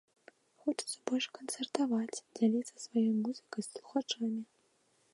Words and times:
Хочацца 0.63 1.03
больш 1.11 1.27
канцэртаваць, 1.39 2.21
дзяліцца 2.39 2.75
сваёй 2.87 3.09
музыкай 3.23 3.61
з 3.71 3.75
слухачамі. 3.75 4.39